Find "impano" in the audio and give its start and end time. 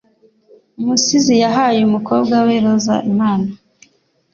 3.09-3.47